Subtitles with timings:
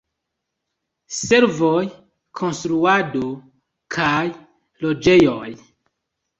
[1.17, 1.83] Servoj,
[2.41, 3.23] konstruado
[3.99, 4.19] kaj
[4.89, 5.49] loĝejoj.